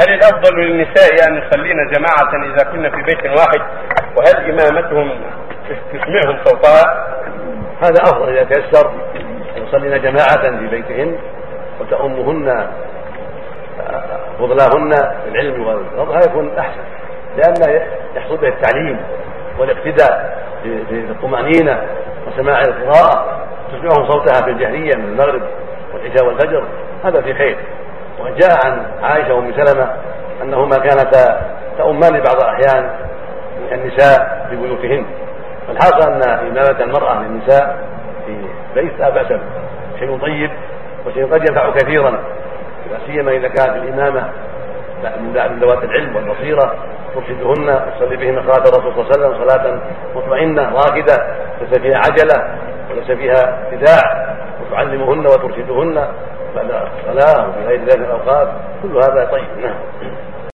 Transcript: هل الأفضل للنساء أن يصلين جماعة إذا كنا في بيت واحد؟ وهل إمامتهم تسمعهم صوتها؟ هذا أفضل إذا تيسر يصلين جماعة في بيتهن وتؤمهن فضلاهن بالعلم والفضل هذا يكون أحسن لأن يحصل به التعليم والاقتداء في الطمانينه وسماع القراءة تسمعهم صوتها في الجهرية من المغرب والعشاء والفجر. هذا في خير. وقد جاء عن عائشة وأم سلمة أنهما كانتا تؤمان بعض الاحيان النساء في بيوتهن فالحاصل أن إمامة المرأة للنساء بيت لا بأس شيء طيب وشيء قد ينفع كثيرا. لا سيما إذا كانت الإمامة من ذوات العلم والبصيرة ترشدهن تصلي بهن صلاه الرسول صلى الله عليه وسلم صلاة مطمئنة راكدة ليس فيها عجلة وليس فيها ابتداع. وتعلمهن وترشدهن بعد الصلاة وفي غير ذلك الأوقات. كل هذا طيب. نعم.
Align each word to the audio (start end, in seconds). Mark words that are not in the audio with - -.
هل 0.00 0.14
الأفضل 0.14 0.56
للنساء 0.56 1.28
أن 1.28 1.34
يصلين 1.34 1.76
جماعة 1.90 2.54
إذا 2.54 2.70
كنا 2.72 2.90
في 2.90 3.02
بيت 3.02 3.26
واحد؟ 3.26 3.60
وهل 4.16 4.50
إمامتهم 4.50 5.10
تسمعهم 5.92 6.44
صوتها؟ 6.44 7.06
هذا 7.82 8.02
أفضل 8.02 8.28
إذا 8.28 8.44
تيسر 8.44 8.92
يصلين 9.56 10.02
جماعة 10.02 10.58
في 10.58 10.66
بيتهن 10.66 11.18
وتؤمهن 11.80 12.68
فضلاهن 14.38 14.90
بالعلم 15.24 15.66
والفضل 15.66 16.16
هذا 16.16 16.30
يكون 16.30 16.58
أحسن 16.58 16.80
لأن 17.36 17.80
يحصل 18.16 18.36
به 18.36 18.48
التعليم 18.48 19.00
والاقتداء 19.58 20.44
في 20.62 21.04
الطمانينه 21.10 21.86
وسماع 22.26 22.60
القراءة 22.60 23.46
تسمعهم 23.72 24.10
صوتها 24.12 24.44
في 24.44 24.50
الجهرية 24.50 24.96
من 24.96 25.04
المغرب 25.04 25.42
والعشاء 25.94 26.26
والفجر. 26.26 26.64
هذا 27.04 27.22
في 27.22 27.34
خير. 27.34 27.58
وقد 28.18 28.36
جاء 28.36 28.66
عن 28.66 28.86
عائشة 29.02 29.34
وأم 29.34 29.52
سلمة 29.52 29.90
أنهما 30.42 30.76
كانتا 30.76 31.40
تؤمان 31.78 32.12
بعض 32.12 32.42
الاحيان 32.42 32.90
النساء 33.72 34.46
في 34.50 34.56
بيوتهن 34.56 35.06
فالحاصل 35.68 36.12
أن 36.12 36.22
إمامة 36.22 36.80
المرأة 36.80 37.22
للنساء 37.22 37.78
بيت 38.74 38.98
لا 38.98 39.10
بأس 39.10 39.26
شيء 39.98 40.18
طيب 40.18 40.50
وشيء 41.06 41.34
قد 41.34 41.48
ينفع 41.50 41.70
كثيرا. 41.70 42.10
لا 42.90 42.98
سيما 43.06 43.30
إذا 43.30 43.48
كانت 43.48 43.76
الإمامة 43.76 44.30
من 45.20 45.58
ذوات 45.60 45.84
العلم 45.84 46.16
والبصيرة 46.16 46.74
ترشدهن 47.14 47.80
تصلي 47.96 48.16
بهن 48.16 48.42
صلاه 48.42 48.68
الرسول 48.68 48.92
صلى 48.94 49.14
الله 49.14 49.26
عليه 49.26 49.36
وسلم 49.36 49.48
صلاة 49.48 49.78
مطمئنة 50.14 50.62
راكدة 50.62 51.16
ليس 51.60 51.80
فيها 51.80 51.96
عجلة 51.98 52.58
وليس 52.90 53.10
فيها 53.10 53.68
ابتداع. 53.68 54.34
وتعلمهن 54.62 55.26
وترشدهن 55.26 56.08
بعد 56.54 56.70
الصلاة 56.70 57.48
وفي 57.48 57.60
غير 57.66 57.80
ذلك 57.84 57.98
الأوقات. 57.98 58.48
كل 58.82 58.96
هذا 58.96 59.24
طيب. 59.32 59.58
نعم. 59.58 59.74